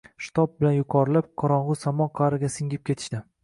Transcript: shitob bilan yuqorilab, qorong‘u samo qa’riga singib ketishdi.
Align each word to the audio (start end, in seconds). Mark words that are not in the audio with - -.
shitob 0.27 0.55
bilan 0.63 0.73
yuqorilab, 0.77 1.29
qorong‘u 1.43 1.77
samo 1.85 2.11
qa’riga 2.21 2.53
singib 2.59 2.87
ketishdi. 2.93 3.25